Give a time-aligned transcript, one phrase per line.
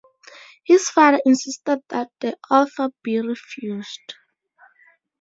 [0.63, 4.15] His father insisted that the offer be refused.